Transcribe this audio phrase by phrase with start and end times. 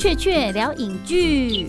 [0.00, 1.68] 雀雀聊影剧，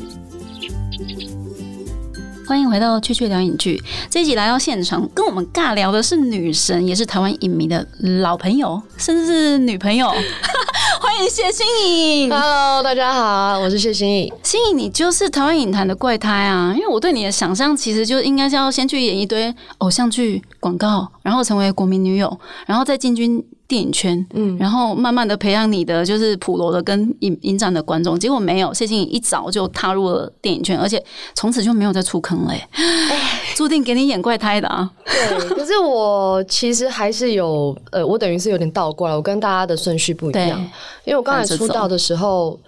[2.47, 3.75] 欢迎回到《雀雀聊影剧》
[4.09, 7.85] 这一集来到现场，跟我们尬聊的是女神，也是台湾影迷的
[8.21, 10.09] 老朋友，甚至是女朋友。
[11.01, 12.29] 欢迎谢欣颖。
[12.29, 14.31] Hello，大家好，我是谢欣颖。
[14.43, 16.71] 欣颖，你就是台湾影坛的怪胎啊！
[16.73, 28.19] 因为我对你的想象，其实就应该是要先去演一堆偶像剧、广告，然后成为国民女友，然后再进军电影圈，嗯，然后慢慢的培养你的就是普罗的跟影影展的观众。
[28.19, 31.01] 结果没有，谢欣颖一早就踏入了电影圈，而且
[31.35, 32.61] 从此就没有再出坑嘞、
[33.55, 34.91] 注定给你演怪胎的啊！
[35.05, 40.59] 对，可是我其实还是有，呃，我等于是有点倒过来，我跟大家的顺序不一对样。
[41.05, 42.59] 因为我刚才出道的时候，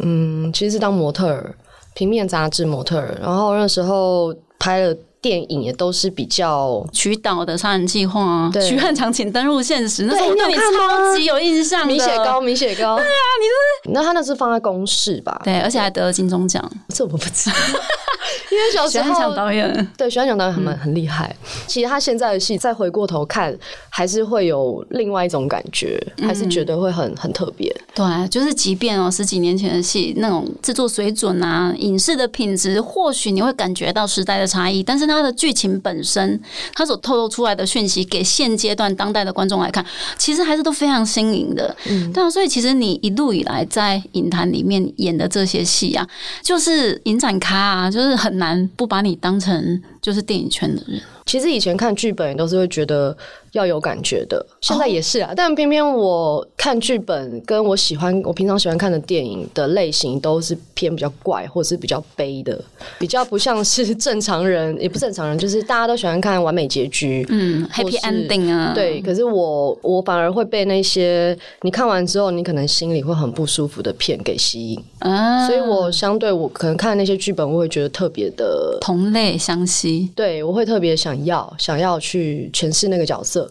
[0.00, 1.54] 嗯，其实是当模特儿，
[1.94, 4.94] 平面杂志模特儿，然后那时候拍了
[5.26, 12.94] 电影，也都是比较曲导的杀人计划啊，徐汉强请登入现实，那时候我对你超级有印象的，米雪糕，米雪糕。
[12.94, 13.08] 对啊，
[13.40, 15.40] 你是那他那是放在公视吧？
[15.42, 17.56] 对，而且还得了金钟奖，这我不知道，
[18.52, 19.88] 因为小时徐汉强候导演。
[19.96, 21.34] 对，徐汉强导演还蛮很厉害。
[21.66, 23.52] 其实他现在的戏再回过头看，
[23.88, 27.74] 还是会有另外一种感觉，还是觉得会很很特别。
[27.94, 36.40] 对，就是即便哦十几年前的戏，那种制作水准啊、影视的品质，或许你会感觉到时代的差异，但是它的剧情本身，
[36.74, 39.84] 它所透露出来的讯息，给现阶段当代的观众来看，
[40.16, 41.74] 其实还是都非常新颖的。
[41.88, 46.06] 嗯，对啊，所以其实你一路以来在影坛里面演的这些戏啊，
[46.42, 51.00] 就是影展咖啊，就是很难不把你当成就是电影圈的人。
[51.26, 53.16] 其实以前看剧本都是会觉得
[53.56, 55.32] 要有感觉的，现在也是啊。
[55.36, 62.58] 但偏偏我看剧本跟我喜欢我平常喜欢看的电影的类型都是偏比较怪，或者是比较悲的，
[62.98, 67.24] 比较不像是 正常人，也不正常人，就是大家都喜欢看完美结局。
[67.28, 80.10] 嗯，Happy Ending 啊，对，可是我我反而会被那些你看完之后，你可能心里会很不舒服的片给吸引，啊，所以我相对我可能看那些剧本，我会觉得特别的同类相吸。
[80.14, 83.45] 对，我会特别想要想要去诠释那个角色。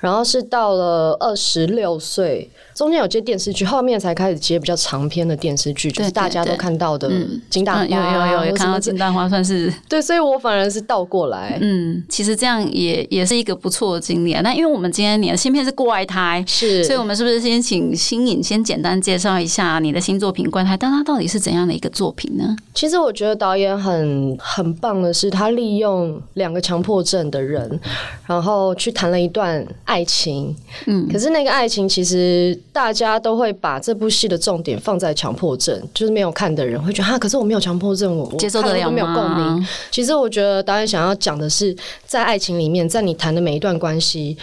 [0.00, 7.10] 然后是到了二十六岁，中间有接电视剧，后面才开始接比较长篇的电视剧，就是大家都看到的
[7.48, 14.40] 金大花、嗯，有有有有看到金金蛋花，算是 对，所以我反而是倒过来，嗯，其实这样也也是一个不错的经历啊。
[14.42, 22.56] 那因为我们今天你的新片是怪胎，是，所以我们是不是先请新颖先简单介绍一下你的新作品《怪胎》，但它到底是怎样的一个作品呢？
[22.74, 27.80] 其实我觉得导演很很棒的是，他利用两个强迫症的人，
[28.26, 30.54] 然后去谈了一段爱情。
[30.86, 39.68] 嗯，可是那个爱情其实大家都会把这部戏的重点放在强迫症，就是没有看的人会觉得哈，可是我没有强迫症，我我接受得了没有共吗鸣。
[39.92, 41.74] 其实我觉得导演想要讲的是，
[42.04, 44.36] 在爱情里面，在你谈的每一段关系。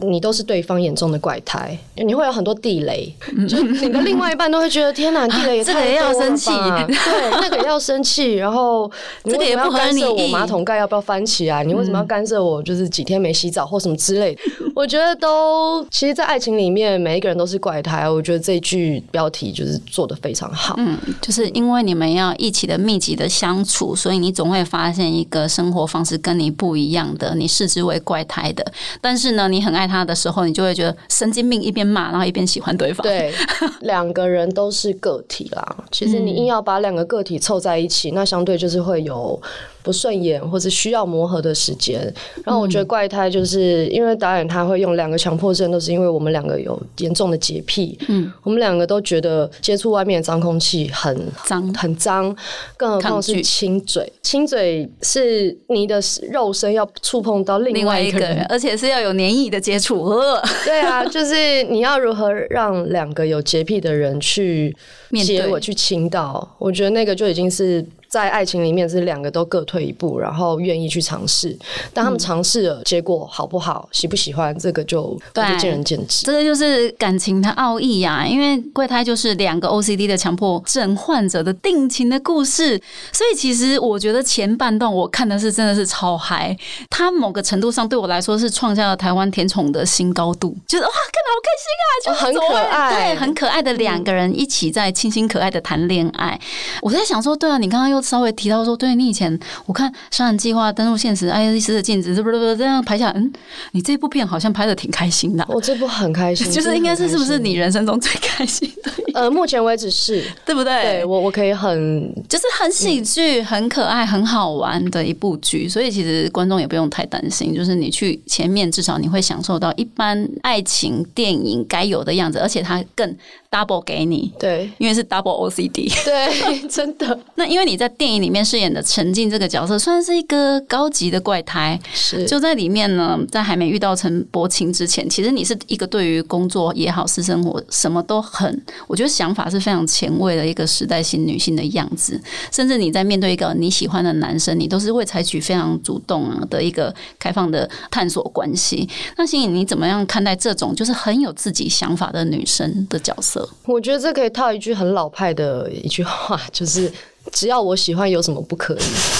[0.00, 3.14] 你都是对方眼中的怪胎，你会有很多地雷，
[3.48, 8.90] 就你的另外一半都会觉得天哪，地雷也这个太也要多了生气吧 对，那个也要生气，然后
[9.22, 11.62] 你这个也为什么要不干涉我马桶盖要不要翻起来？
[11.62, 14.40] 你为什么要干涉我就是几天没洗澡或什么之类的？
[14.74, 18.10] 我觉得都其实，在爱情里面，每一个人都是怪胎。
[18.10, 20.74] 我觉得这句标题就是做的非常好。
[20.78, 28.64] 嗯，就是因为你们要一起的密集的相处，所以你总会发现一个生活方式跟你不一样的，你视之为怪胎的。
[29.00, 33.02] 但是呢，你很爱他的时候，你就会觉得神经病，一边骂，然后一边喜欢对方。
[33.02, 33.32] 对，
[33.80, 35.76] 两个人都是个体啦。
[35.90, 39.40] 其实你硬要把两个个体凑在一起，那相对就是会有
[39.82, 42.00] 不顺眼或者需要磨合的时间。
[42.44, 47.98] 然后我觉得怪胎就是因为导演他会用两个强迫症，都是因为我们两个有严重的洁癖。
[48.08, 52.34] 嗯，我们两个都觉得接触外面的脏空气很脏很脏，
[52.76, 54.10] 更何况是亲嘴。
[54.22, 56.00] 亲嘴是你的
[56.30, 60.02] 肉身要触碰到另另外一个人外一个人，，而且是要有黏液的接触。
[60.04, 64.74] 呃对啊， 就是你要如何让两个有洁癖的人去
[65.10, 71.58] 面对接吻、去倾倒，我觉得那个就已经是在爱情里面是两个都各退一步，然后愿意去尝试。
[71.92, 76.24] 但他们尝试了，结果好不好、喜不喜欢，这个就我对就见仁见智。
[76.24, 82.80] 这个就是感情的奥义呀、因为怪胎就是两个 OCD 的强迫症患者的定情的故事，
[83.12, 86.56] 所以其实我觉得前半段我看的是真的是超嗨，
[86.88, 96.40] 它某个程度上对我来说是创下了台湾甜宠的新高度，就是哇，看得好开心啊，就哦很可爱对，很可爱的两个人一起在清新可爱的谈恋爱。
[96.80, 103.32] 我在想说，对啊，你刚刚又稍微提到说，对你以前我看《杀人计划》登陆现实，《爱丽丝的镜子》是不不这样拍下来，嗯，
[103.72, 105.44] 你这部片好像拍的挺开心的。
[105.48, 108.92] 我这部很开心， 就是应该是是不是你人生中最开心的？
[109.14, 110.82] 呃，目前为止是对不对？
[110.82, 123.16] 对我我可以很就是很喜剧、很可爱、很好玩的一部剧，所以其实观众也不用太担心，就是你去前面至少你会享受到一般爱情电影该有的样子，而且它更
[123.50, 127.16] double 给你，对，因为是 double OCD，对，真的。
[127.36, 142.20] 那因为你在电影里面饰演的陈静这个角色，算是一个高级的怪胎，是就在里面呢，在还没遇到陈柏青之前，其实你是一个对于工作也好、私生活什么都很，我觉得想法是非常前卫的一个时代性女性的样子。
[142.52, 148.88] 甚至你在面对一个你喜欢的男生，你都是会采取非常主动的一个开放的探索关系。
[149.16, 153.48] 那心颖，你怎么样看待这种就是很有自己想法的女生的角色？
[153.66, 156.92] 我觉得这可以套一句很老派的一句话，就是
[157.34, 158.78] 只要我喜欢，有什么不可以？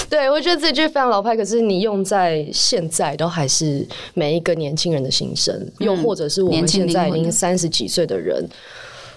[0.09, 8.47] 对我觉得这句非常老派，可是你用在现在，都还是每一个年轻人的心声，又或者是我们现在已经三十几岁的人。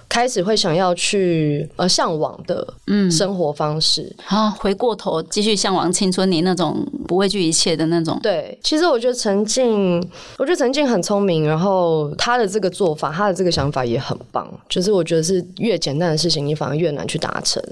[0.08, 8.18] 开始会想要去呃向往的嗯生活方式，啊回过头继续向往青春，你那种不畏惧一切的那种。
[8.22, 9.98] 对，其实我觉得陈静，
[10.38, 14.48] 我觉得陈静很聪明，然后他的这个做法，他的这个想法也很棒。
[14.68, 17.62] 就是我觉得是越简单的事情，你反而越难去达成。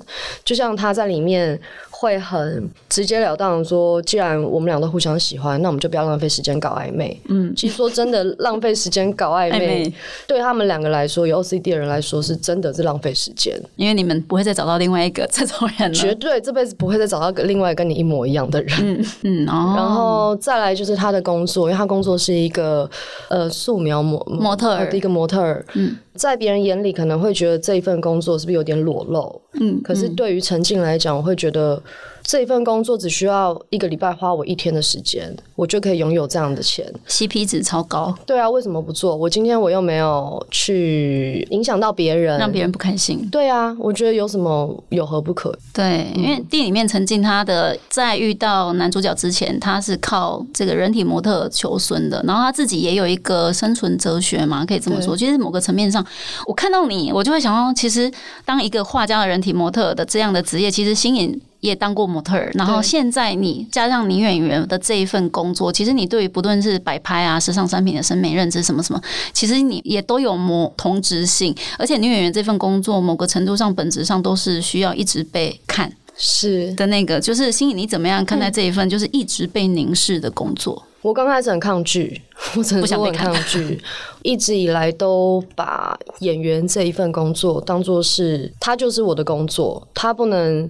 [0.44, 1.59] 就像他在里面
[1.99, 7.19] 会很直截了当说，既然我们俩都互相喜欢，那我们就不要浪费时间搞暧昧。
[7.29, 9.91] 嗯，其实说真的，浪费时间搞暧昧，
[10.27, 12.17] 对他们两个来说，有 OCD 的人来说。
[12.27, 18.73] 是真的是浪费时间，因为你们不会再找到另外一个这种人，绝对这辈子不会再找到个另外跟你一模一样的人。
[18.81, 22.91] 嗯嗯，然后再来就是他的工作，因为他工作是一个
[23.29, 25.65] 呃素描模模特儿的一个模特儿。
[25.75, 29.41] 嗯，在别人眼里可能会觉得这一份工作是不是有点裸露？
[29.61, 31.81] 嗯，可是对于陈静来讲，我会觉得。
[32.26, 38.12] 这一份工作只需要一个礼拜花我一天的时间，我就可以拥有这样的钱，CP 值超高。
[38.26, 39.14] 对啊，为什么不做？
[39.14, 43.28] 我今天我又没有去影响到别人，让别人不开心。
[43.31, 45.56] 对啊，我觉得有什么有何不可？
[45.73, 55.17] 对，因为电影里面曾经他的在遇到男主角之前，他是靠这个人体模特求生的，然后他自己也有一个生存哲学嘛，可以这么说。
[55.17, 56.05] 其实某个层面上，
[56.44, 58.11] 我看到你，我就会想到，其实
[58.44, 61.40] 当一个画家的人体模特的这样的职业，其实新颖。
[61.67, 69.01] 也当过模特儿，然后现在你加上女演员的这一份工作，其实你对于不论是摆拍啊、时尚产品的审美认知什么什么，
[69.33, 71.55] 其实你也都有模同质性。
[71.79, 80.83] 而且女演员这份工作，某个程度上本质上都是需要一直被看，是的那个，就是心里你怎么样看待这一份就是一直被凝视的工作？
[81.03, 82.21] 我刚开始很抗拒，
[82.57, 83.81] 我真的很抗拒，
[84.23, 90.69] 一直以来都把演员这一份工作当做是，他就是我的工作，他不能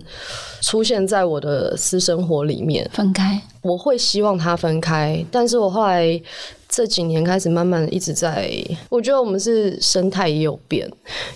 [0.60, 3.40] 出现在我的私生活里面，分开。
[3.62, 6.20] 我会希望他分开，但是我后来。
[6.68, 8.52] 这几年开始慢慢一直在，
[8.90, 10.86] 我觉得我们是生态也有变，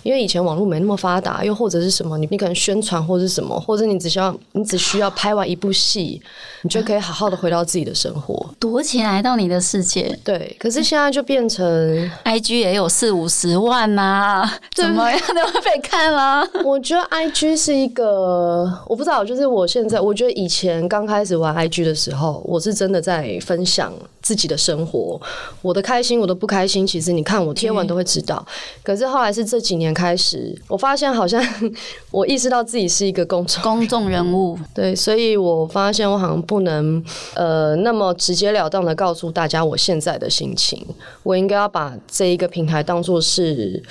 [0.03, 6.21] 因为以前网络没那么发达，又或者是什么，你你可能宣传或者是什么，或者你只需要你只需要拍完一部戏，
[6.63, 8.45] 你就可以好好的回到自己的生活，
[8.81, 10.19] 躲起来到你的世界。
[10.25, 16.43] 对，可是现在就变成 I G 也有四五十万呐，怎么样都会被看啦。
[16.65, 23.93] 我觉得 I G 是一个，我不知道，就是我现在，我觉得以前刚开始玩 I G 的时候，我是真的在分享
[24.23, 25.21] 自己的生活。
[25.61, 28.43] 我的开心，我的不开心，其实你看我贴完都会知道。
[28.83, 31.45] 可是后来是这几年开始，我发现好像
[32.11, 37.05] 我意识到自己是一个公众公众人物，对，所以我发现我好像不能
[37.35, 40.87] 呃那么直截了当的告诉大家我现在的心情，
[41.25, 43.83] 我应该要把这一个平台当做是。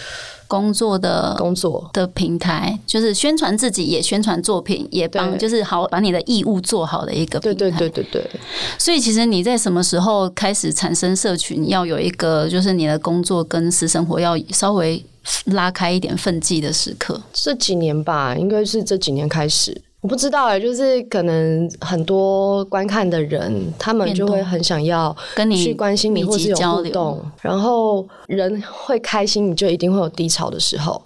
[0.49, 7.55] 工作的工作的平台，就是宣传自己，也宣传作品，也帮，就是好把你的义务做好的一个平台。
[7.55, 8.39] 对对对对对。
[8.75, 15.05] 所以，其实你在什么时候开始产生社群，要有一个就是你的工作跟私生活要稍微
[15.45, 17.21] 拉开一点分际的时刻。
[17.31, 19.79] 这几年吧，应该是这几年开始。
[20.01, 27.22] 我不知道哎，就是可能很多观看的人，他们就会很想要跟你去关心你，或是有互动。
[27.41, 31.01] 然后人会开心，你就一定会有低潮的时候。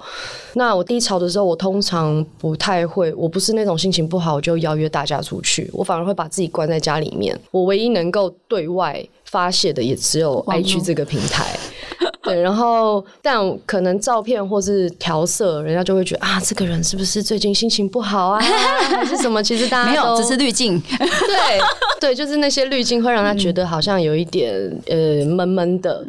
[0.54, 7.36] 那我低潮的时候，我通常不太会，我不是那种心情不好就邀约大家出去，我反而会把自己关在家里面。
[7.50, 11.58] 我唯一能够对外发泄的，也只有 IG 这个平台。
[12.34, 19.42] 对，然后但可能照片或是调色，人家就会觉得啊，这个人是不是最近心情不好啊， 还是什么？
[19.44, 20.82] 其实大家没有，只是滤镜。
[20.98, 21.60] 对
[22.00, 24.54] 对，就是那些滤镜会让他觉得好像有一点
[24.88, 26.06] 呃闷闷的，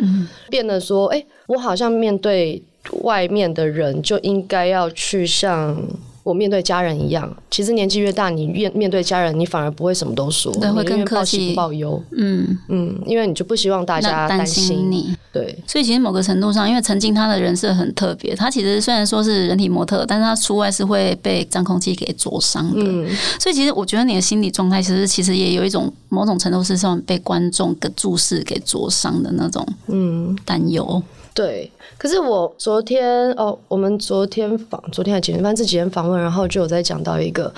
[0.48, 2.62] 变得说，哎，我好像面对
[3.02, 5.76] 外面的人就应该要去像
[6.24, 7.32] 我面对家人一样。
[7.50, 12.02] 其实年纪越大，你面面对家人，你反而不会什么都说，对会更客气喜不报忧。
[12.16, 15.14] 嗯，嗯，因为你就不希望大家担心心你。
[15.32, 22.82] 对，所以其实某个程度上，因为曾经他的人设很特别，他其实虽然说是人体模特，但是他出外是会被脏空气给灼伤的。
[22.82, 23.06] 嗯，
[23.38, 31.02] 所以其实我觉得你的心理状态，其实其实也有一种某种程度是上被观众的注视给灼伤的那种嗯，担忧。
[31.34, 31.70] 对。
[31.98, 37.52] 可是我昨天哦，我们昨天访，昨天还几天，反正这几天访问，然后就有在讲到一个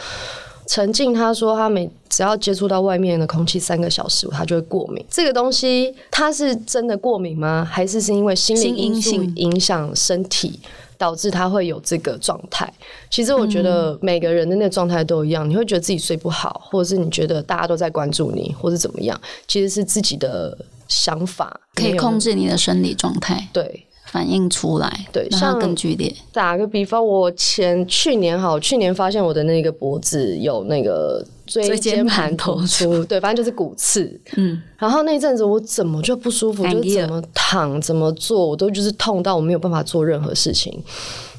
[0.66, 5.04] 陈静，他说他每只要接触到外面的空气三个小时，他就会过敏。
[5.10, 7.68] 这个东西他是真的过敏吗？
[7.70, 10.58] 还是是因为心理因因素影响身体？
[10.98, 12.66] 导致他会有这个状态。
[13.10, 20.56] 其实我觉得每个人的那个状态都一样，你会觉得自己睡不好，或者是你觉得大家都在关注你，或者怎么样，其实是自己的
[20.88, 23.82] 想法可以控制你的生理状态，对。
[24.08, 26.14] 反映出来，对让它像更剧烈。
[26.32, 34.18] 打个比方，我前去年好，去年发现我的那个脖子有那个椎椎间盘突出，对，反正就是骨刺。
[34.36, 40.82] 嗯，然后那阵子我怎么就不舒服，就怎么躺怎么做，我都就是痛到我没有办法做任何事情。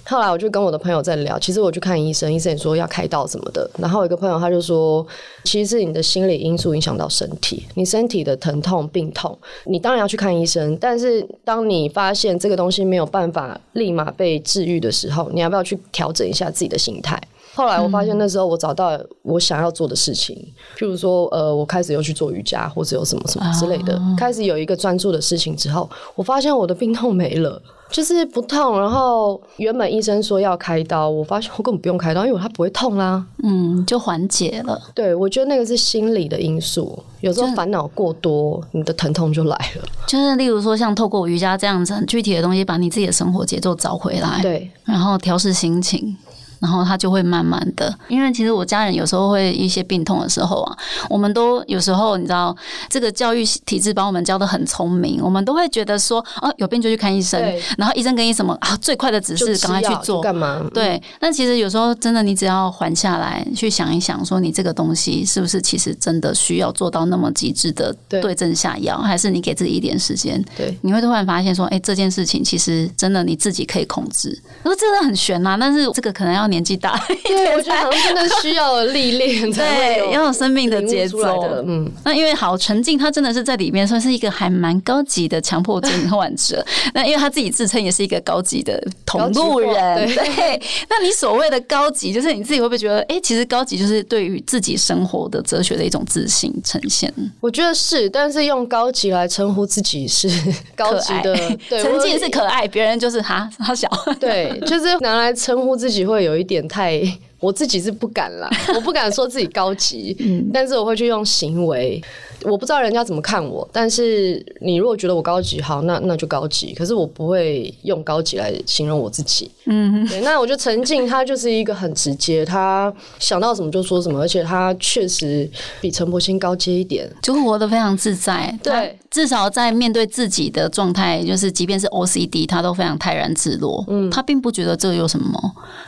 [0.09, 3.69] 后来我就跟我的朋友在聊，其实我去看医生，医生也说要开刀什么的。
[3.77, 5.05] 然后有一个朋友他就说，
[5.43, 10.75] 其实是你的心理因素影响到身体，你身体的疼痛、病痛，你当然要去看医生。
[10.77, 17.21] 但是当你发现这个东西没有办法立马被治愈的时候，你要不要去调整一下自己的心态？
[17.57, 20.35] 后来我发现那时候我找到了我想要做的事情，
[20.77, 27.59] 譬如说，呃，我开始又去做瑜伽，或者有什么什么之类的，开始有一个专注的事情之后，我发现我的病痛没了。
[27.89, 33.25] 就是不痛，然后原本医生说要开刀，我发现我根本不用开刀，因为它不会痛啦。
[33.41, 34.77] 嗯，就缓解了。
[34.93, 39.83] 对，我觉得那个是心理的因素，有时候烦恼过多，你的疼痛就来了。
[40.05, 46.13] 就是例如说，像透过瑜伽这样子很具体的东西，把你自己的生活节奏找回来，对，然后调试心情。
[46.59, 50.77] 然后他就会慢慢的，因为其实我家人有时候会一些病痛的时候啊，
[51.09, 52.55] 我们都有时候你知道，
[52.89, 57.41] 这个教育体制把我们教的很聪明，我们都会觉得说，哦，有病就去看医生，
[57.77, 60.59] 然后医生给你什么啊，最快的指就示赶快去做干嘛？
[60.61, 74.37] 嗯对，但其实有时候真的，你只要缓下来，去想一想，说你这个东西是不是其实真的需要做到那么极致的对对症下药，还是你给自己一点时间，对，你会突然发现说，哎、这件事情其实真的你自己可以控制。
[74.63, 81.17] 我说这个很悬呐、但是这个可能要年纪大，对， 我觉得好像真的需要历练 对，要有生命的节奏。
[81.17, 81.63] 的。
[81.67, 86.65] 嗯，那因为好沉浸，他真的是在里面算是一个还蛮高级的强迫症患者。
[86.93, 90.61] 那因为他自己自称也是一个高级的同路人，对。
[90.89, 97.13] 那你所谓的高级，就是你自己会不会觉得，哎、其实高级就是对于自己生活的哲学的一种自信呈现？
[97.41, 100.29] 我觉得是，但是用高级来称呼自己是
[100.75, 101.35] 高级的
[101.69, 103.89] 对，沉浸是可爱，别人就是哈，他小。
[104.19, 107.01] 对，就是拿来称呼自己会有一点太，
[107.39, 112.01] 我自己是不敢啦，我不敢说自己高级， 嗯但是我会去用行为。
[112.43, 116.73] 我不知道人家怎么看我，但是你如果觉得我高级，好，那那就高级。
[116.73, 119.49] 可是我不会用高级来形容我自己。
[119.65, 125.49] 嗯，对，那我觉得陈静他就是一个很直接，他想到什么就说什么，而且他确实
[125.81, 127.09] 比陈柏清高阶一点。
[127.21, 128.57] 就活得非常自在。
[128.61, 133.83] 对至少在面对自己的状态，就是即便是 OCD，他都非常泰然自若。
[133.87, 135.39] 嗯，他并不觉得这有什么，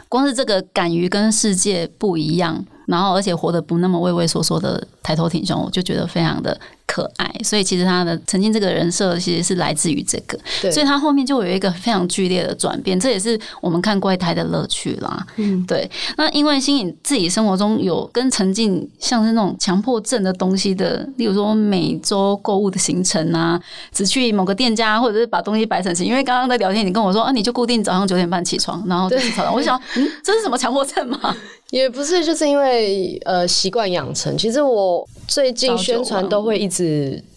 [0.07, 7.29] 光是这个敢于跟世界不一样，然后而且活得不那么畏畏缩缩的抬头挺胸，我就觉得非常的可爱。
[7.43, 10.37] 所以其实他的曾经这个人设其实是来自于这个，
[10.71, 15.25] 所以他后面就有一个非常剧烈的转变，这也是我们看怪胎的乐趣啦。
[15.35, 23.61] 嗯，对，那因为新颖自己生活中有跟沉浸像是那种强迫症的东西的，例如说每周购物的行程啊，
[23.93, 26.03] 只去某个店家，或者是把东西摆整齐。
[26.03, 29.53] 因为刚刚在聊天，你跟我说啊，你就固定早上九点半起床，然后就起床。
[29.53, 31.35] 我想，嗯，这是什么强迫症吗？
[31.69, 34.35] 也不是，就是因为呃习惯养成。
[34.35, 36.88] 其实我最近宣传都会一直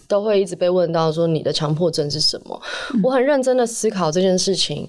[0.07, 2.61] 都会一直被问到说你的强迫症是什么。
[3.03, 4.89] 我很认真的思考这件事情。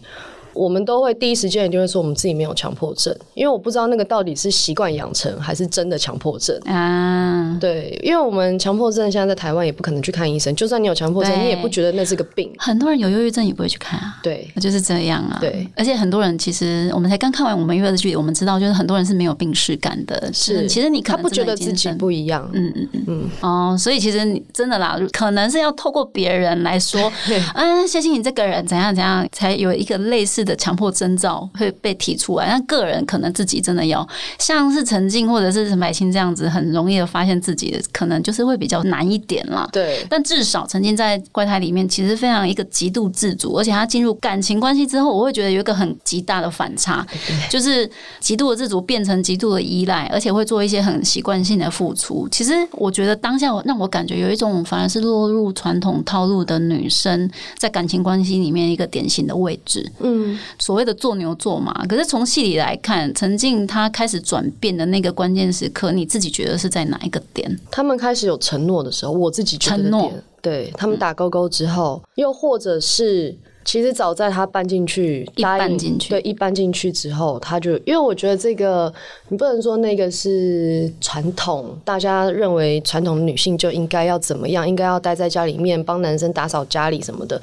[0.54, 6.58] 我们都会第一时间一定会说我们自己没有强迫症，因为我不知道那个到底是习惯养成还是真的强迫症。
[6.66, 12.52] 啊，对，因为我们强迫症现在在台湾也不可能去看医生，就算你有强迫症，你也不觉得那是个病。
[12.58, 14.18] 很多人有忧郁症也不会去看啊。
[14.22, 22.50] 对，就是这样啊，对，而且很多人其实我们才刚看完我们约的剧，我们知道就是很多人是没有病视感的，是其实你可他不觉得自己不一样。
[22.54, 27.12] 嗯嗯嗯嗯哦，所以其实你真的啦，可能是要透过别人来说，
[27.56, 32.48] 嗯，谢谢你这个人怎样怎样，才有一个类似识的强迫征兆会被提出来。
[32.48, 34.08] 那个人可能自己真的要
[34.38, 39.68] 像是陈静或者是陈百清这样子，很容易的发现自己的，可能就是会比较难一点啦。
[39.72, 47.06] 对，但至少曾经在怪胎里面，其实非常一个极度自主，而且他进入感情关系之后，我会觉得有一个很极大的反差，
[47.50, 52.28] 就是极度的自主变成极度的依赖，而且会做一些很习惯性的付出。
[52.30, 59.92] 其实我觉得当下让我感觉有一种反而是落入传统套路的女生在感情关系里面一个典型的位置。
[60.00, 67.60] 嗯，所谓的做牛做马，可是从戏里来看，陈静她开始转变的那个关键时刻，你自己觉得是在哪一个点？
[67.72, 70.12] 他们开始有承诺的时候，我自己承诺
[70.42, 73.38] 对他们打勾勾之后，又或者是。
[73.66, 78.94] 其实早在他搬进去，一搬进去对，一搬进去之后，他就因为我觉得这个，
[79.30, 87.42] 你不能说那个是传统，大家认为传统女性就应该要怎么样，应该要待在家里面帮男生打扫家里什么的。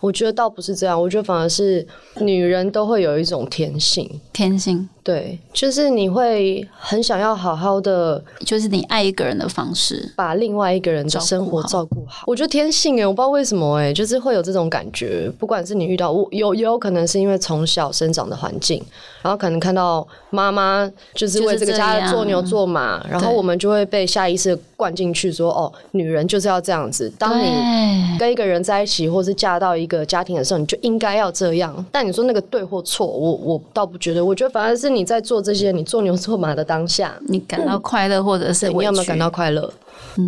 [0.00, 1.86] 我觉得倒不是这样，我觉得反而是
[2.20, 10.12] 女人都会有一种天性，天性对，就是你会很想要好好的就是你爱一个人的方式。
[10.16, 12.24] 把另外一个人的生活照顾好。
[12.26, 15.30] 我觉得天性哎，我不知道为什么哎，就是会有这种感觉。
[15.38, 18.82] 不管是你遇到我，有也有可能是因为从小生长的环境，
[19.22, 27.12] 然后可能看到妈妈就是为这个家做牛做马，然后我们就会被下意识灌进去说，哦，女人就是要这样子。
[27.18, 31.84] 当你跟一个人在一起，或是嫁到一个家庭的时候，你就应该要这样。
[31.90, 34.24] 但你说那个对或错，我我倒不觉得。
[34.24, 39.72] 我觉得反而是你在做这些，你做牛做马的当下，你感到快乐或者是你有没有感到快乐？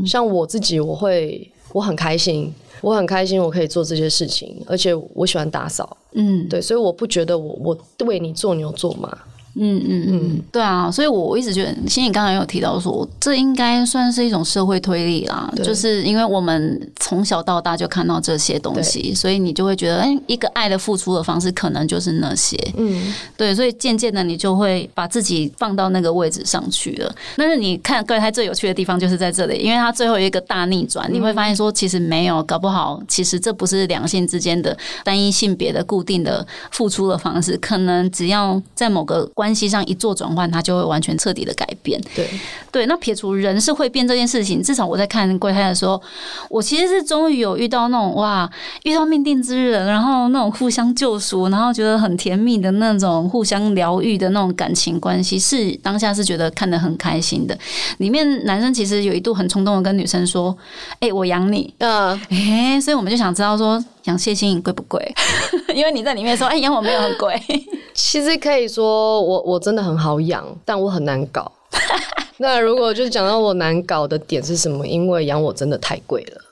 [0.06, 2.52] 像我自己，我会我很开心，
[2.84, 6.46] 我很开心，我可以做这些事情，而且我喜欢打扫，嗯。
[6.48, 9.16] 对，所以我不觉得我我为你做牛做马，
[9.56, 27.14] 嗯嗯嗯，对啊，所以我一直觉得，心里刚才有提到说，这应该算是一种社会推理啦，就是因为我们从小到大就看到这些东西，所以你就会觉得，哎、一个爱的付出的方式可能就是那些，嗯，对，所以渐渐的你就会把自己放到那个位置上去了。
[27.37, 42.00] 但是你看怪胎最有趣的地方就是在这里，因为它最后一个大逆转，你会发现说其实没有，搞不好其实这不是两性之间的单一性别的固定的付出的方式，可能只要在某个关系上一做转换，它就会完全彻底的改变。
[42.14, 42.28] 对，
[42.70, 46.00] 对，那撇除人是会变这件事情，至少我在看怪胎的时候，
[46.48, 48.48] 我其实是终于有遇到那种哇，
[48.84, 57.58] 遇到命定之人，然后那种互相救赎，然后觉得很甜蜜的那种互相疗愈的那种感情关系，是当下是觉得看得很开心的。
[57.98, 60.56] 里面男生其实有一度很冲动的跟女生说
[61.00, 61.72] ：“哎、我养你。
[61.78, 65.00] 那”哎、所以我们就想知道说养谢欣颖贵不贵？
[65.75, 67.34] 因为你在里面说：“哎、养我没有很贵。
[67.94, 71.50] 其实可以说我我真的很好养，但我很难搞。
[72.38, 74.87] 那如果就是讲到我难搞的点是什么？
[74.87, 76.42] 因为养我真的太贵了，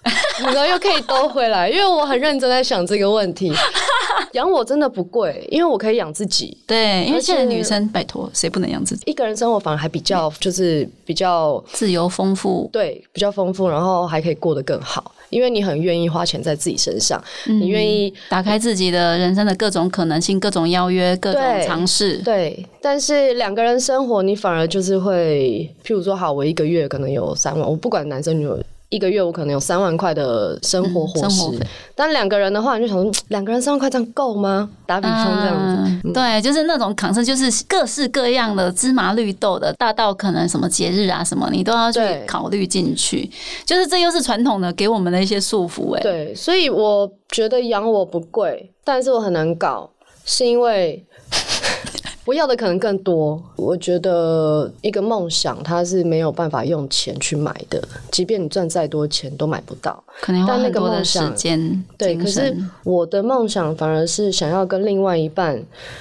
[0.44, 3.52] 然后又可以兜回来，因为我很认真在想这个问题。
[4.32, 9.02] 养我真的不贵，因为我可以养自己。”对，因为现在女生拜托谁不能养自己？
[9.06, 22.18] 一个人生活反而还比较就是比较自由丰富，对比较丰富，然后还可以过得更好，因为你很愿意花钱在自己身上，你愿意打开自己的人生的各种可能性、各种邀约、各种尝试。
[22.18, 28.62] 对，但是两个人生活，你反而就是会，譬如说，好，我一个月可能有三万，我不管男生女友。
[28.92, 31.40] 一个月我可能有三万块的生活伙食，
[31.94, 34.68] 但两个人的话，你就想两个人三万块这样够吗？
[34.84, 36.12] 打比方这样子，嗯。
[36.12, 43.30] 对，就是那种扛生，就是各式各样的芝麻绿豆的，大到可能什么节日啊什么，你都要去考虑进去。
[43.64, 49.88] 就是这又是传统的给我们的一些束缚、哎，对，所以我觉得养我不贵，但是我很难搞，
[50.26, 51.02] 是因为
[52.24, 53.42] 我要的可能更多。
[53.56, 60.02] 我觉得一个梦想它是没有办法用钱去买的，即便你赚再多钱都买不到。
[60.20, 62.56] 可能要花但那个很多的时梦想间、对，可是。
[62.84, 65.60] 我的梦想反而是想要跟另外一半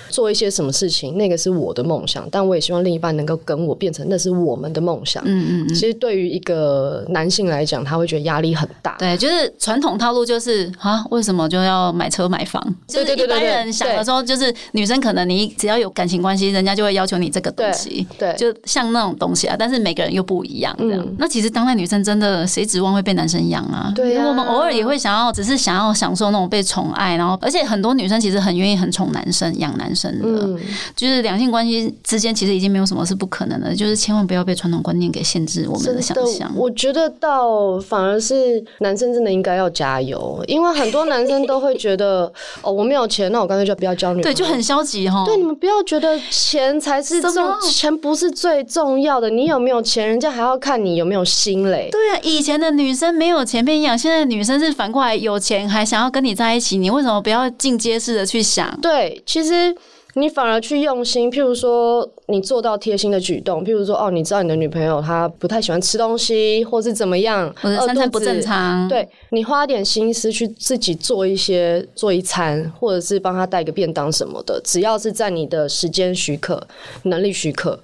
[0.09, 5.23] 做一些什么事情，那个是我的梦想，但我也希望另一半能够跟我变成那是我们的梦想。
[5.25, 8.95] 嗯嗯嗯，其实对于一个男性来讲，他会觉得压力很大。
[8.99, 12.61] 对，就是传统套路，就是啊，为什么就要买车买房？
[12.87, 18.05] 就是一般对对对对人想的时候，就是女生可能你只要有感情关系，人家就会要求你这个东西。
[18.19, 21.07] 对就像那种东西啊，但是每个人又不一样，这样。
[21.17, 23.91] 那其实当代女生真的谁指望会被男生养啊？
[23.95, 30.59] 对啊我们偶尔也会想要，只是想要享受那种被宠爱，然后而且很多女生其实很愿意很宠男生、养男生的，嗯，
[30.95, 36.51] 就是两性关系之间其实已经没有什么是不可能的，就是千万不要被传统观念给限制我们的想象。
[36.55, 44.21] 我觉得到反而是男生真的应该要加油，因为很多男生都会觉得哦，我没有钱，那我干脆就不要交女。
[44.21, 45.23] 对，就很消极哈。
[45.25, 49.29] 对，你们不要觉得钱才是重，钱不是最重要的。
[49.29, 51.87] 你有没有钱，人家还要看你有没有心嘞。
[51.91, 58.75] 对啊，以前的女生没有钱被养，现在的女生是反过来有钱还想要跟你在一起，你为什么不要进阶式的去想？
[58.81, 59.73] 对，其实。
[60.15, 76.61] 你反而去用心，譬如说你做到贴心的举动，譬如说哦，你知道你的女朋友她不太喜欢吃东西，或是怎么样，或者三餐不正常，对你花点心思去自己做一些做一餐，或者是帮她带个便当什么的，只要是在你的时间许可、
[77.03, 77.79] 能力许可。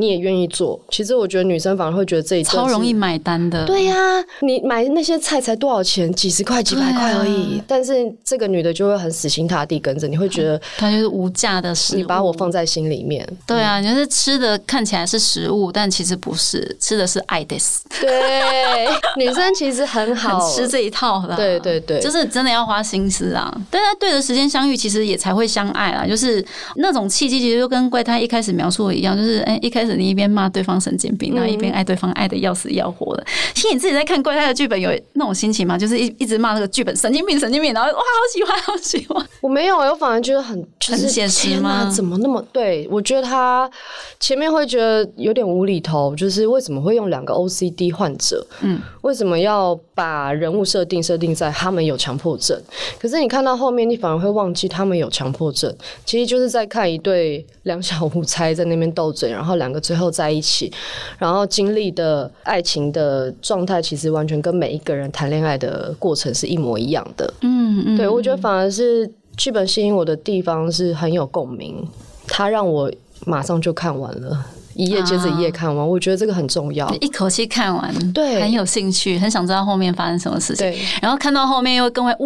[0.00, 3.66] 你也愿意做，其实我觉得女生反而会觉得这一超容易买单的。
[3.66, 3.94] 对呀，
[4.40, 6.10] 你买那些菜才多少钱？
[6.14, 7.60] 几十块、几百块而已。
[7.66, 7.92] 但是
[8.24, 11.98] 这个女的就会很死心塌地跟着，你会觉得 她就是无价的食物。
[11.98, 13.26] 你把我放在心里面。
[13.46, 17.56] 对啊，你就是吃的看起来是食物，但其实不是，吃的是爱的。
[18.00, 21.34] 对，女生其实很好吃这一套的。
[21.34, 23.52] 对对对，就是真的要花心思啊。
[23.70, 26.06] 但在对的时间相遇，其实也才会相爱啦。
[26.06, 26.44] 就是
[26.76, 29.80] 那种契机，其实就跟怪胎一开始描述的一样，就是哎一开。
[29.80, 33.24] 开始你一边骂对方神经病，然后一边爱对方爱的要死要活的。
[33.54, 35.78] 其实你自己在看怪胎的剧本有那种心情吗？
[35.78, 39.26] 就是一一直骂那个剧本神经病神经病，然后哇好喜欢好喜欢。
[39.40, 41.90] 我没有，我反而觉得很很现实吗？
[41.90, 42.86] 怎么那么对？
[42.90, 43.70] 我觉得他
[44.18, 48.46] 前面会觉得有点无厘头，就是为什么会用两个 OCD 患者？
[48.60, 52.60] 嗯，为什么要把人物设定设定在他们有强迫症？
[53.00, 55.74] 可是你看到后面，你反而会忘记他们有强迫症。
[56.04, 59.69] 其实就是在看一对两小无猜在那边斗嘴，然后两。
[59.70, 60.70] 两个最后在一起，
[61.16, 67.32] 然后经历的爱情的状态，其实完全跟每一个人谈恋爱的过程是一模一样的。
[67.42, 71.86] 嗯嗯，对我觉得反而是剧本吸引我的地方是很有共鸣，
[72.26, 72.90] 它让我
[73.24, 74.44] 马上就看完了。
[74.74, 76.88] 一页接着一页看完，我觉得这个很重要。
[77.00, 80.66] 一口气看完，对，很有兴趣，很想知道后面发生什么事情。
[80.66, 82.18] 对，然后看到后面又更会，哇，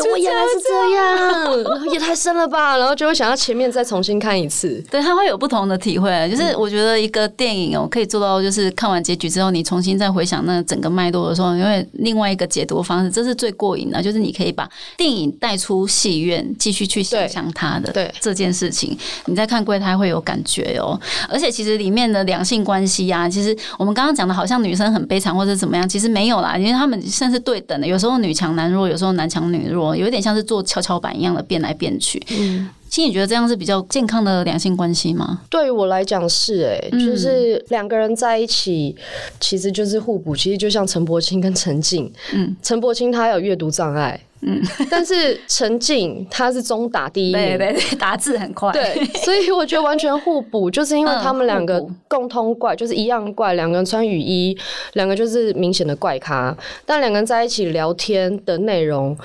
[0.00, 1.92] 怎么原来是这样？
[1.92, 2.76] 也太深了吧！
[2.76, 4.82] 然后就会想要前面再重新看一次。
[4.90, 6.12] 对，他会有不同的体会。
[6.30, 14.00] 就是我觉得一个电影哦，可以做到，就是看完结局之后，你重新再回想那整个脉络的时候，因为另外一个解读方式，这是最过瘾的。
[14.00, 18.96] 就是你可以把电影带出戏院，继续去想象它的对这件事情。
[19.26, 21.71] 你在看柜台会有感觉哦，而且其实。
[21.76, 27.86] 里面的两性关系呀，其实我们刚刚讲的好像女生很悲惨或者怎么样，其实没有啦，因为他们算是对等的。
[27.86, 32.22] 有时候女强男弱，有时候男强女弱，有一点像是做跷跷板一样的变来变去。
[32.30, 35.40] 嗯，其实你觉得这样是比较健康的两性关系吗？
[35.50, 38.96] 对于我来讲是，哎，就是两个人在一起，
[39.40, 40.36] 其实就是互补。
[40.36, 44.20] 其实就像陈柏青跟陈静，嗯，陈柏青他有阅读障碍。
[44.42, 54.56] 嗯，但是陈静他是中打第一名，对对对，打字很快，对，所以我觉得完全互补， 就是因为他们两个共通怪，就是一样怪，两个人穿雨衣，
[54.94, 59.16] 两个就是明显的怪咖，但两个人在一起聊天的内容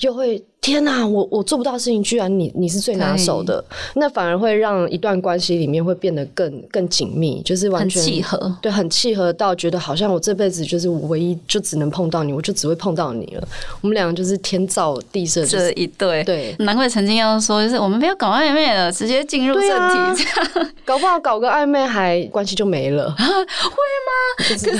[0.00, 0.42] 又会。
[0.62, 3.62] 天呐，我我做不到的事情，居然你你是最拿手的，
[3.96, 13.48] 那反而会让一段关系里面会变得更更紧密，就是完全契合，对，很契合到觉得好像我这辈子就是我唯一就只能碰到你，我就只会碰到你了。
[13.80, 19.68] 我们两个就是天造地设这一对，对，难怪曾经要说，就是我们不要搞暧昧了，直接进入正
[20.14, 20.68] 题，这样。
[20.86, 24.12] 搞不好搞个暧昧还关系就没了， 会吗？
[24.38, 24.70] 可是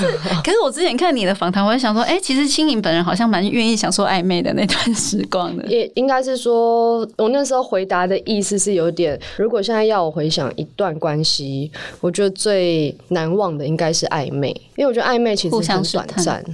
[0.43, 5.72] 可是我之前看你的访谈，我就想说，哎，其实青颖本人好像蛮愿意享受暧昧的那段时光的。
[5.73, 16.45] 也应该是说，我那时候回答的意思是有点，如果现在要我回想一段关系，我觉得最难忘的应该是暧昧，因为我觉得暧昧其实很短暂，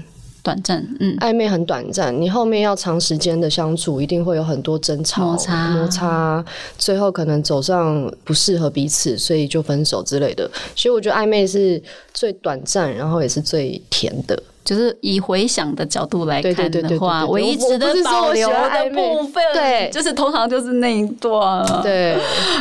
[0.41, 6.45] 短暂，嗯，暧昧很短暂，你后面要长时间的相处，一定会有很多争吵、摩擦、摩擦，
[6.77, 10.49] 最后可能走上不适合彼此，所以就分手之类的。
[10.77, 11.81] 所以我觉得暧昧是
[12.13, 14.41] 最短暂，然后也是最甜的。
[14.63, 21.65] 就是以回想的角度来看的话，唯一值得保留的部分，对，就是通常就是那一段。
[21.81, 22.13] 对，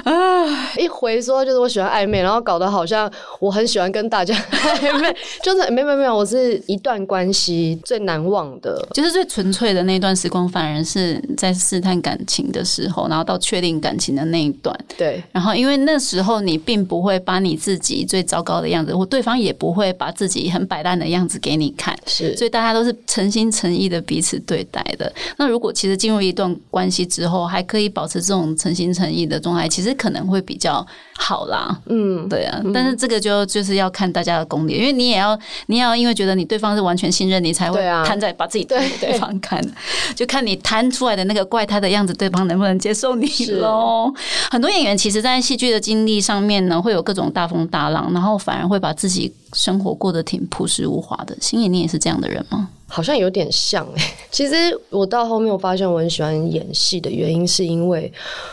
[0.05, 4.35] 啊，一回说就是我喜欢暧昧，然后搞得好像我很喜欢跟大家
[4.81, 14.75] 暧昧，就是没有没有，我是一段关系最难忘的，就是最纯粹的那段时光，反而是在试探感情的时候，然后到确定感情的那一段。
[14.97, 21.88] 对，然后因为那时候你并不会把你自己最糟糕的样子，或对方也不会把自己很摆烂的样子给你看。
[22.07, 25.13] 是，所以大家都是诚心诚意的彼此对待的。
[25.37, 30.87] 那如果其实进入一段关系之后，还可以保持这种诚心诚意的状态，其实可能会比较
[31.21, 31.77] 好啦。
[31.87, 32.63] 嗯，对啊。
[32.73, 39.61] 但是这个就就是要看大家的功力，因为你也要，你也要因为觉得你对方是完全信任你，才会摊在把自己对对方看。
[40.15, 43.29] 就看你摊出来的那个怪胎的样子，对方能不能接受你
[43.61, 44.13] 喽？
[44.51, 49.35] 很多演员其实，在戏剧的经历上面呢，会有各种大风大浪，然后反而会把自己。
[49.55, 52.69] 生活过得挺朴实无华的，心妍，你也是这样的人吗？
[52.89, 54.55] 好像有点像哎、 其实
[54.91, 58.11] 我到后面我发现我很喜欢演戏的原因，是因为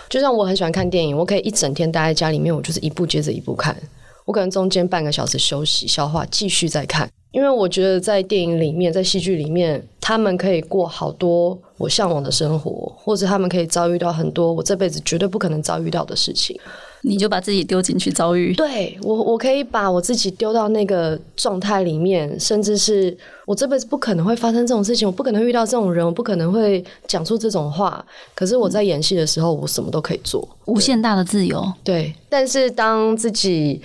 [0.09, 3.75] 就像我很喜欢看电影，我可以一整天待在家里面，我就是一部接着一部看。
[4.25, 7.09] 我可能中间半个小时休息消化，继续再看。
[7.31, 16.59] 因为我觉得在电影里面，在戏剧里面，他们可以过好多我向往的生活，或者他们可以遭遇到很多我这辈子绝对不可能遭遇到的事情。
[17.07, 18.53] 你就把自己丢进去遭遇。
[18.55, 23.15] 对我，我可以把我自己丢到那个状态里面，甚至是
[23.45, 28.03] 我这辈子不可能会发生这种事情，我不可能会遇到这种人，我不可能会讲出这种话。
[28.33, 31.71] 可是我在演戏的时候，我什么都可以做，无限大的自由。
[31.83, 32.13] 对。
[32.27, 33.79] 但是当自己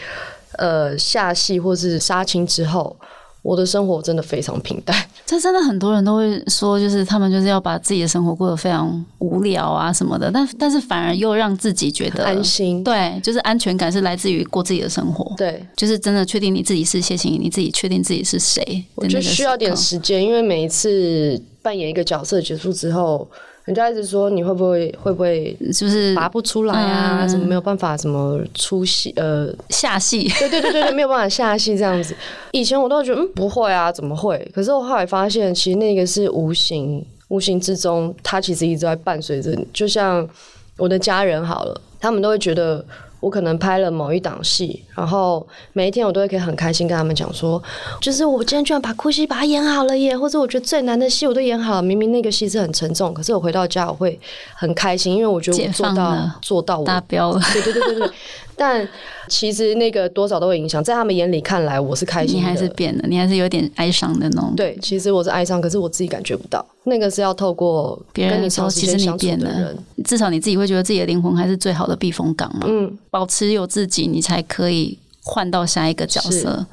[0.57, 2.97] 呃下戏或是杀青之后，
[3.42, 4.96] 我的生活真的非常平淡。
[5.24, 18.85] 这真的很多人都会说，就是他们就是要把自己的生活过得非常无聊啊什么的，但但是反而又让自己觉得安心，对，就是安全感是来自于过自己的生活，对，就是真的确定你自己是谢欣怡，你自己确定自己是谁。
[18.96, 23.29] 我觉得需要点时时间，因为每一次扮演一个角色结束之后。
[23.66, 27.18] 人家一直说你会不会会不会就，是拔不出来啊？
[27.23, 30.29] 嗯什么没有办法，什么出戏呃，下戏？
[30.38, 32.14] 对对对对对，没有办法下戏这样子。
[32.53, 34.51] 以前我都觉得嗯不会啊，怎么会？
[34.55, 39.66] 可是我后来发现，其实那个是无形无形之中，它其实一直在伴随着你。
[39.73, 40.29] 就像
[40.77, 42.85] 我的家人好了，他们都会觉得。
[43.21, 47.63] 我可能拍了某一档戏，然后每一天我都会可以很开心跟他们讲说，
[48.01, 51.83] 就是我今天居然把哭戏把它演好了耶，或者我觉得最难的戏我都演好了。
[51.83, 54.19] 明明那个戏是很沉重，可是我回到家我会
[54.55, 58.11] 很开心，因为我觉得我做到做到我达标了，对对对对对，
[58.61, 58.87] 但
[59.27, 64.53] 其实那个多少都会影响，在他们眼里看来我是开心的，你还是变了，你还是有点哀伤的那种。
[64.55, 72.66] 对，其实我是哀伤，可是我自己感觉不到，那个是要透过别人说其实你变了，，至少你自己会觉得自己的灵魂还是最好的避风港嘛。
[72.68, 76.66] 嗯，保持有自己，你才可以换到下一个角色。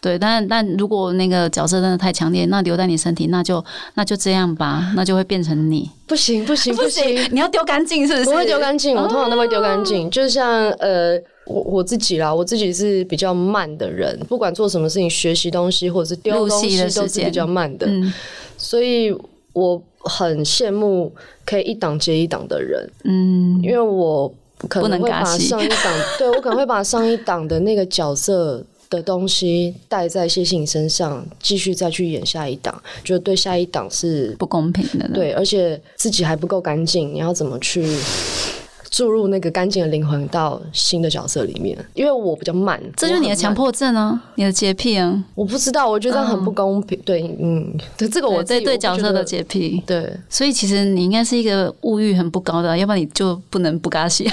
[0.00, 3.62] 对，但但如果那个角色真的太强烈，那留在你身体，那就
[3.94, 5.90] 那就这样吧，那就会变成你。
[6.06, 8.30] 不行不行 不行，你要丢干净是不是？
[8.30, 10.10] 我会丢干净，我通常都会丢干哦净。
[10.10, 18.12] 就像呃，我我自己啦，我自己是比较慢的人，不管做什么事情，学习东西或者是丢东西都是比较慢的，嗯
[18.56, 19.14] 所以
[19.52, 21.12] 我很羡慕
[21.44, 24.32] 可以一档接一档的人，嗯，因为我
[24.68, 25.78] 可能能会把上一档，
[26.18, 37.84] 对我可能会把上一档的那个角色的东西带在谢欣怡身上，继续再去演下一档，就对下一档是不公平的。，对，而且自己还不够干净，你要怎么去？
[38.94, 43.52] 注入那个干净的灵魂到新的角色里面，因为我比较慢，这就是你的强。
[43.52, 46.96] 迫症啊，你的洁癖啊，我不知道，我觉得很不公平。
[47.04, 49.82] 对，嗯，对，这个我自己对角色的洁癖。
[49.84, 54.30] 对，所以其实你应该是一个物欲很不高的，要不然你就不能不尬戏。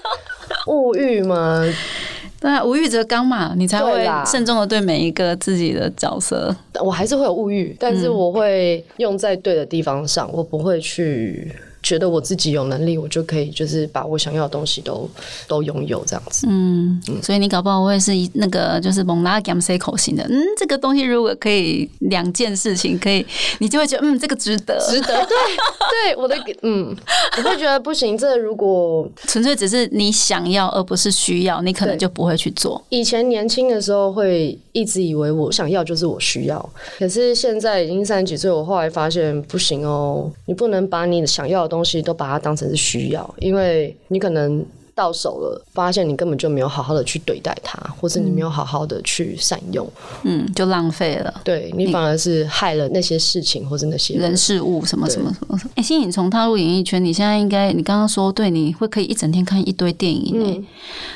[0.68, 1.62] 物欲嘛，
[2.38, 6.54] 对啊，无欲则刚嘛，你才会慎重的对每一个自己的角色。
[6.84, 11.50] 我还是会有物欲，但嗯是我会用在对的地方上，我不会去
[11.86, 15.08] 觉得我自己有能力，我就可以就是把我想要的东西都
[15.46, 16.48] 都拥有这样子。
[16.50, 20.24] 嗯，所以你搞不好会是一那个就是蒙拉 gam C 口型的。
[20.24, 23.24] 嗯，这个东西如果可以两件事情可以，
[23.60, 24.76] 你就会觉得嗯，这个值得。
[24.80, 26.96] 值得， 对对，我的嗯，
[27.38, 28.18] 我会觉得不行。
[28.18, 32.82] 这如果纯粹只是你想要，而不是需要，你可能就不会去做。
[32.88, 44.64] 以前年轻的时候会一直以为我想要就是我需要，可是现在已经三十几岁，我后来发现不行哦，你不能把你想要的东东西都把它当成是需要，因为你可能。
[44.96, 49.86] 到手了，发现你根本就没有好好的去对待它，或是你没有好好的去善用，
[50.24, 51.32] 嗯，就浪费了。
[51.44, 55.60] 对你反而是害了那些事情或者那些人人事物什么什么什么。
[55.74, 60.52] 哎、欣颖从踏入演艺圈，你现在应该，你刚刚说对，你会可以一整天看一堆电影、欸。
[60.58, 60.66] 嗯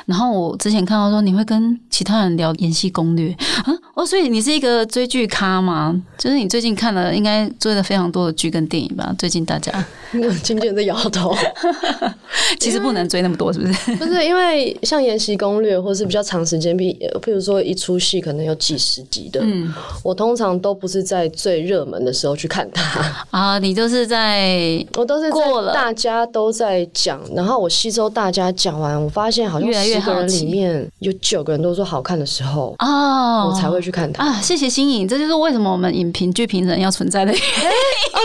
[0.07, 3.31] 然后我之前看到说你会跟其他人聊演戏攻略
[3.65, 6.03] 啊，哦，所以你是一个追剧咖吗？
[6.19, 9.15] 就是你最近看了应该追了非常多的剧跟电影吧？
[9.17, 9.73] 最近大家
[10.43, 11.33] 经纪人在摇头，
[12.59, 13.70] 其实不能追那么多，是不是？
[13.99, 14.25] 不是？
[14.25, 19.73] 因为像延禧攻略，或是比较长时间，比譬如说一出戏可能有几十集的，嗯。
[20.03, 25.73] 我通常都不是在最热门的时候去看它， 啊，你就是在我都是过了。
[25.73, 34.25] 大家都在讲，然后我吸收大家讲完，我发现好像越来越十个人里面有九个人都说好看的时候，哦，我才会去看它。
[34.25, 37.69] 啊，谢谢新颖，这就是为什么我们影评剧评人要存在的原因。
[37.69, 38.19] 哦，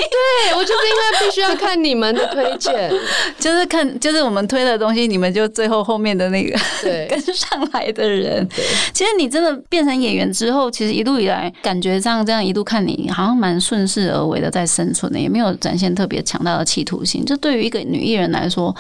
[0.50, 2.92] 对我就是因为必须要看你们的推荐，
[3.40, 8.48] 就是看，就是我们推的东西，你们就最后后面的那个对 跟上来的人。
[8.94, 17.24] 其实你真的变成演员之后，其实一路以来感觉上这样一路看你好像蛮顺势而为的在生存的，也没有展现特别强大的企图心。
[17.26, 18.74] 就对于一个女艺人来说，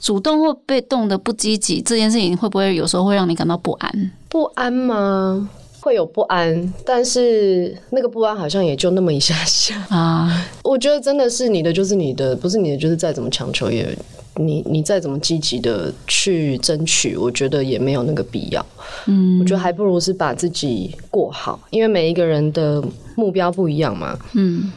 [0.00, 4.10] 主动或被动的不积极这件事情，会不会有时候会让你感到不安？
[4.28, 5.50] 不安吗？
[5.82, 9.74] 会有不安，但是那个不安好像也就那么一下下。
[9.88, 13.88] 啊，我觉得真的是你的就是你的，不是你的就是再怎么强求也，
[14.36, 18.64] 你你再怎么积极的去争取，我觉得也没有那个必要。
[19.06, 22.82] 嗯，我觉得还不如是把自己过好，因为每一个人的
[23.16, 24.18] 目标不一样嘛。
[24.34, 24.72] 嗯，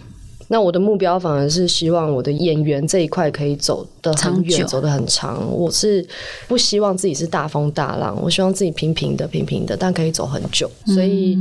[0.54, 5.44] 那我的目标反而是希望我的演员这一块可以走得很远，走得很长。
[5.52, 6.08] 我是
[6.48, 10.70] 不希望自己是大风大浪，我希望自己平平的、平平的，但可以走很久。
[10.86, 11.36] 所以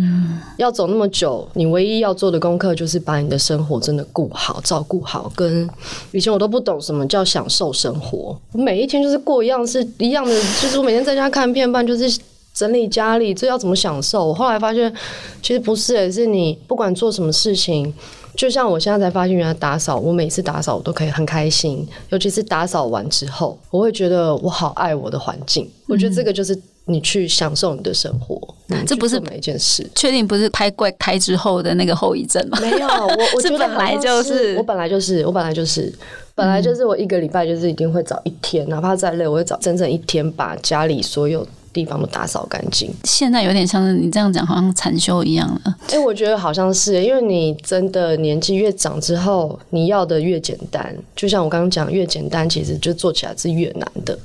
[0.57, 5.31] 要走那么久，你唯一要做的功课就是把你的生活真的顾好、照顾好。
[5.37, 5.69] 跟
[6.13, 12.19] 以前我都不懂什么叫享受生活，我每一天就是过一样是一样的，就是我每天在家看片半就是。
[12.55, 14.27] 整理家里，这要怎么享受？
[14.27, 14.93] 我后来发现，
[15.41, 17.91] 其实不是、欸，是你不管做什么事情，
[18.35, 25.71] 就像我现在才发现，原来打扫，我每次打扫我都可以很开心，尤其是打扫完之后，我会觉得我好爱我的环境。
[25.87, 29.89] 我觉得这个就是你去享受你的生活，你这不是每一件事。
[29.95, 32.59] 确定不是拍怪胎之后的那个后遗症吗？
[32.61, 35.93] 没有，我 我是觉得本来就是我本来就是，我本来就是，
[36.35, 42.93] 本来就是我一个礼拜就是一定会找一天，哪怕再累，我会找整整一天把家里所有地方都打扫干净。
[43.05, 45.77] 现在有点像是你这样讲，好像禅修一样了。
[45.91, 50.95] 哎、我觉得好像是，因为你真的年纪越长之后，你要的越简单。
[51.17, 54.19] 就像我刚刚讲，越简单，其实就做起来是越难的。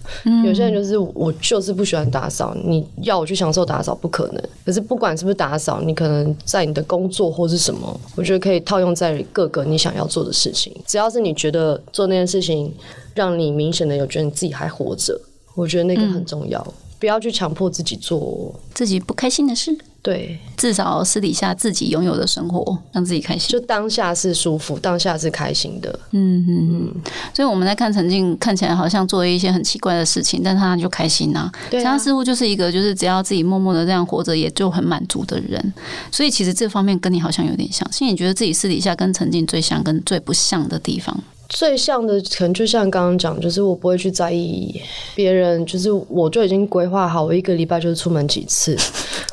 [0.45, 4.43] 有些人就是我就是不喜欢打扫，你要我去享受打扫不可能。
[4.65, 10.75] 可是不管是不是打扫，你可能在你的工作或是什么，我觉得可以套用在各个你想要做的事情。
[10.86, 12.73] 只要是你觉得做那件事情
[13.13, 15.19] 让你明显的有觉得你自己还活着，
[15.55, 16.65] 我觉得那个很重要。
[16.99, 23.49] 不要去强迫自己做，自己不开心的事，对，至少私底下自己拥有的生活，让自己开心。
[23.49, 25.99] 就当下是舒服，当下是开心的。
[26.12, 26.95] 嗯嗯嗯。
[27.33, 35.73] 所以我们在看陈静，看起来好像做了一些很奇怪的事情，但他就开心呐、对啊他似乎就是一个，就是只要自己默默的这样活着，也就很满足的人。
[36.12, 37.88] 所以其实这方面跟你好像有点像。
[37.91, 41.15] 所以你觉得自己私底下跟陈静最像，跟最不像的地方？
[41.49, 44.81] 最像的可能就像刚刚讲，就是我不会去在意
[45.15, 48.77] 别人，就是我就已经规划好，我一个礼拜就是出门几次，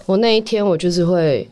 [0.06, 1.48] 我那一天我就是会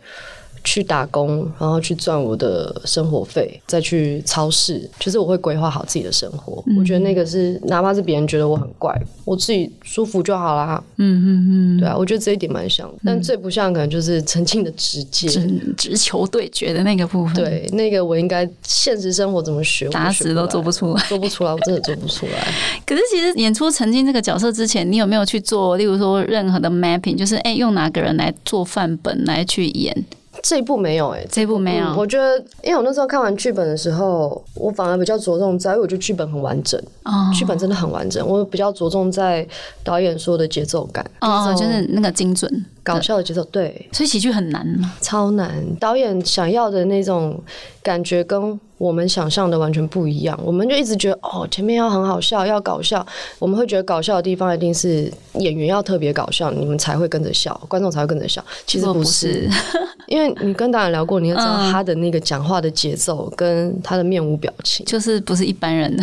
[0.65, 6.63] 去打工，然后去赚我的生活费，再去超市，就是我会规划好自己的生活。
[6.79, 10.83] 我觉得那个是哪怕是别人觉得我很怪，我自己舒服就好啦。
[10.97, 15.29] 嗯嗯嗯，对啊，我觉得这一点蛮像，但最不像可能就是曾经的直接。
[15.29, 17.35] 直直球对决的那个部分。。
[17.35, 22.53] 对，那个我应该现实生活怎么学，我打死都做不出来做不出来，我真的做不出来。
[22.87, 30.05] 可是其实演出陈静这个角色之前，你有没有去做，例如说任何的 mapping，就是哎、用哪个人来做范本来去演？
[30.43, 31.87] 这一部没有哎、这一部没有。
[31.87, 38.27] 嗯我觉得，因为我那时候看完剧本的时候，我反而比较着重在，因为我觉得剧本很完整，哦剧本真的很完整。
[38.27, 39.47] 我比较着重在
[39.85, 44.93] 导演说的节奏感，哦，就是那个精准，搞笑的节奏，对，所以喜剧很难吗。
[45.01, 45.65] 超难。
[45.79, 47.41] 导演想要的那种
[47.83, 50.39] 感觉跟我们想象的完全不一样。
[50.45, 53.07] 我们就一直觉得哦，前面要很好笑，要搞笑。
[53.39, 58.45] 我们会觉得搞笑的地方一定是演员要特别搞笑，你们才会跟着笑，观众才会跟着笑。
[58.67, 59.49] 其实不不是，
[60.09, 64.85] 因为你跟导演聊过，你就知道嗯他的那个讲话的节奏跟他的面无表情。
[64.87, 65.97] 就是不是一般人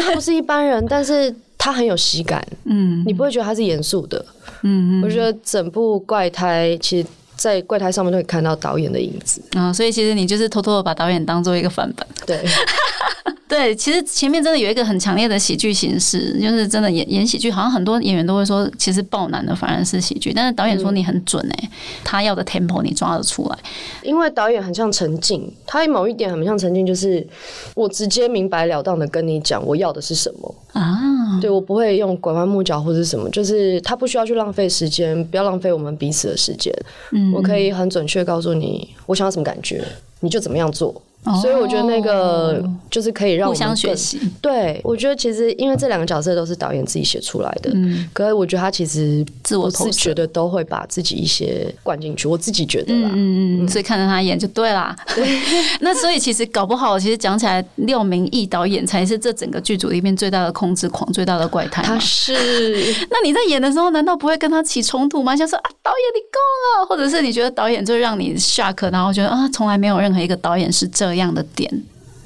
[0.00, 4.24] 他不是一般人，但是他很有喜感，嗯你不会觉得他是严肃的。
[4.62, 7.08] 嗯我觉得整部怪胎其实。
[7.36, 12.06] 在怪胎上面都可以看到导演的影子，嗯啊、所以其实你就是偷偷的把导演当做一个范本。
[12.26, 12.36] 对，
[13.50, 21.70] 对，其实前面真的有一个很强烈的喜剧形式，就是真的演演喜剧，好像很多演员都会说，其实爆男的反而是喜剧，但是导演说你很准哎、
[22.04, 23.58] 他要的 tempo 你抓得出来。
[24.04, 27.26] 因为导演很像陈静，他某一点很像陈静，就是
[27.74, 36.72] 我直接明白了当的跟你讲我要的是什么，啊，对我不会用拐弯抹角或者什么，就是他不需要去浪费时间，不要浪费我们彼此的时间，
[37.10, 39.84] 嗯我可以很准确告诉你我想要什么感觉，
[40.20, 41.02] 你就怎么样做。
[41.40, 44.18] 所以我觉得那个就是可以让互相学习。
[44.40, 53.10] 对，我觉得其实因为这两个角色都是导演自己写出来的，嗯，可是我觉得他其实自我自觉的都会把自己一些灌进去，我自己觉得啦。
[53.12, 54.96] 嗯嗯，所以看着他演就对啦。
[55.80, 61.82] 那所以其实搞不好，其实讲起来，廖明义导演才是这整个剧组里面最大的控制狂、最大的怪胎。
[61.82, 62.32] 他是
[63.10, 65.36] 那你在演的时候，难道不会跟他起冲突吗？
[65.36, 66.38] 像说啊，导演你够
[66.80, 71.70] 了，或者是你觉得导演就让你 shock，然后觉得啊，从来没有任何一个导演是这这样的点。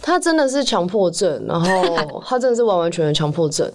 [0.02, 3.66] 他真的是强迫症，然后他真的是完完全全强迫症。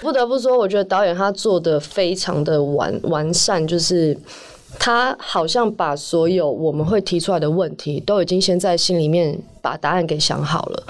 [0.00, 4.18] 不得不说，我觉得导演他做的非常的完完善，就是
[4.80, 10.82] 他好像把所有我们会提出来的问题，都已经先在心里面把答案给想好了。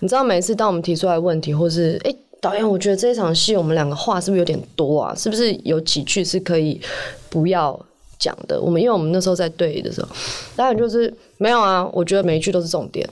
[0.00, 5.14] 你知道，每次当我们提出来问题，或是诶，导演，我觉得这场戏我们两个话是不是有点多啊？
[5.14, 6.80] 是不是有几句是可以
[7.28, 7.78] 不要？
[8.18, 8.60] 讲的。
[8.60, 10.08] 我们因为我们那时候在对的时候，
[10.54, 11.10] 导演就是
[11.42, 13.08] 没有啊，我觉得每一句都是重点，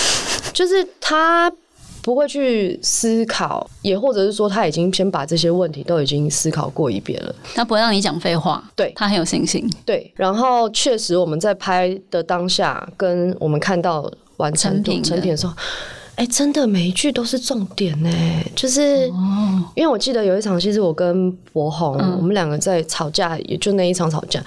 [0.52, 1.50] 就是他
[2.02, 7.34] 不会去思考，也或者是说他已经先把这些问题都已经思考过一遍了。
[7.54, 9.66] 他不会让你讲废话，对他很有信心。
[9.86, 15.54] 对，然后确实我们在拍的当下，跟我们看到完成成品的成品的时候。
[16.16, 18.10] 哎、真的每一句都是重点呢，
[18.54, 24.38] 就是、哦因为我记得有一场戏是我跟博宏，嗯我们两个在吵架，也就那一场吵架，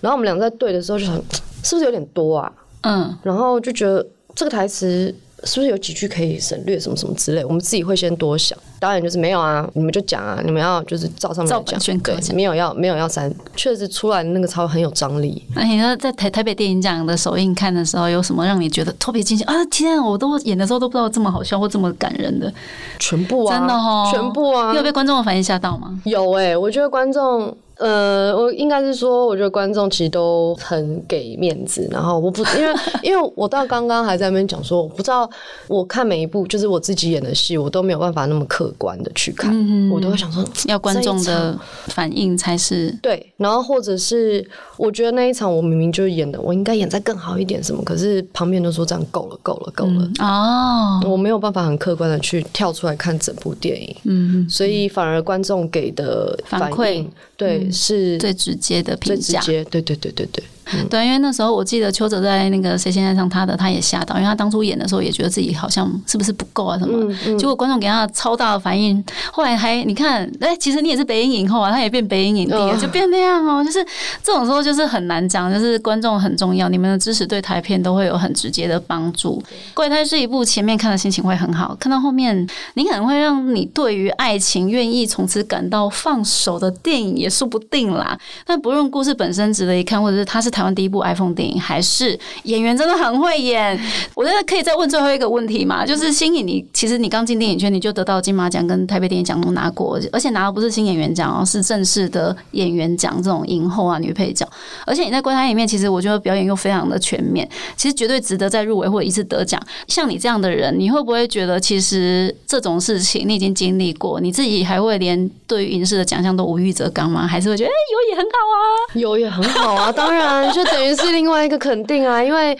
[0.00, 1.14] 然后我们俩在对的时候就想，
[1.62, 2.52] 是不是有点多啊？
[2.82, 5.14] 嗯，然后就觉得这个台词
[5.44, 8.58] 是不是有几句可以省略，什么什么之类，我们自己会先多想。
[8.78, 15.42] 导演就是没有啊，你们就讲啊，你们要就是照上面讲，对，宣科讲没有要没有要删，确实出来的那个超很有张力。
[15.54, 19.54] 那你说在台台北电影奖的首映看的时候，有什么让你觉得特别惊喜啊？
[19.66, 22.50] 天啊，我都演的时候都不知道这么好笑或这么感人的，
[22.98, 26.00] 全部啊，真的哦，全部啊你，有被观众的反应吓到吗？
[26.04, 27.54] 有哎、我觉得观众。
[27.80, 35.28] 呃，我应该是说，我觉得观众其实都很给面子，然后我不因为因为我到刚刚还在那边讲说，我不知道
[35.66, 39.50] 我看每一部就是我自己演的戏，我都没有办法那么客观的去看，
[39.90, 59.40] 我都会想说要观众的反应才是对，然后或者是我觉得那一场我明明就演的，我应该演再更好一点什么，可是旁边都说这样够了，够了，够了，哦，我没有办法很客观的去跳出来看整部电影，嗯，所以反而观众给的反馈应对是最直接的最评价。
[59.40, 60.44] 直接，对对对对对，
[60.88, 69.02] 对，因为那时候我记得邱泽在那个谁先爱上他的，他也吓到，因为他当初演的时候也觉得自己好像是不是不够啊什么，结果观众给他超大的反应，
[69.32, 73.84] 后来还你看，哎、其实你也是北影影后啊，他也变北影影帝了，嗯就变那样哦，就是
[74.22, 79.42] 这种时候就是很难讲，就是观众很重要，你们的支持对台片都会有很直接的帮助。
[79.74, 88.18] 怪胎是一部前面看的心情会很好，看到后面你可能会让你对于爱情愿意从此感到放手的电影也说不定啦。
[88.46, 93.78] 但不论故事本身值得一看，或者是它是台湾第一部 iPhone 电影，还是演员真的很会演，
[94.14, 104.48] 我觉得可以再问最后一个问题嘛，就是新颖，你其实你刚进电影圈，你就得到金马奖跟台北电影奖都拿过，而且拿的不是新演员奖哦，是正式的演员奖这种影后啊、女配角。
[104.86, 109.60] 而且你在《观察》里面，其实我觉得表演又非常的全面，其实绝对值得再入围或者一次得奖。
[109.88, 117.26] 像你这样的人，你会不会觉得其实这种事情你已经经历过，你自己还会连对于影视的奖项都无欲则刚吗？
[117.26, 118.58] 还是会觉得哎、有也很好啊？
[118.94, 122.56] 有也很好啊，当然就等于是另外一个肯定啊，因为。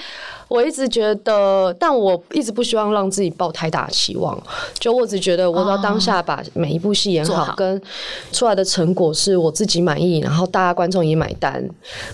[0.51, 4.37] 我一直觉得，但我一直不希望让自己抱太大的期望。
[4.81, 7.81] 就我只觉得，我要当下把每一部戏演好跟
[8.33, 11.65] 出来的成果是我自己满意，然后大家观众也买单，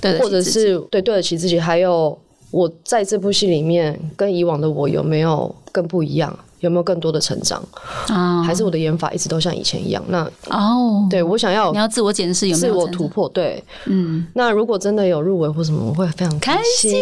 [0.03, 2.19] 对或者是对对得起自己，还有
[2.51, 7.63] 我在这部戏里面跟以往的我有没有更不一样，有没有更多的成长，
[8.09, 10.03] 啊，还是我的演法一直都像以前一样？
[10.09, 13.63] 那哦，对我想要你要自我检视有没自有自我突破，对。
[13.85, 16.93] 嗯，那如果真的有入围或什么，我会非常开心。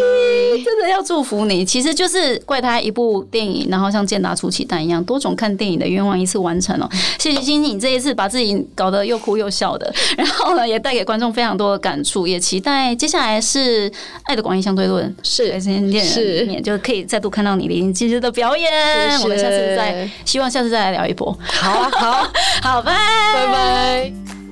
[0.63, 1.63] 真的要祝福你。
[1.65, 6.89] 其实就是怪他一部电影，然后像健达出奇蛋一样，多种看电影的愿望一次完成哦。
[7.17, 13.89] 谢谢晶晶，你这一次把自己搞得又哭又笑的， 然后呢，也带给观众非常多的感触，也期待接下来是
[14.23, 18.71] 《爱的广义相对论》是在这间电影里面，就可以再度看到你淋漓尽致的表演。
[19.11, 21.37] 谢谢我们下次再，希望下次再来聊一波。
[21.45, 22.31] 好啊，好，
[22.61, 22.91] 好，拜
[23.33, 24.44] 拜拜。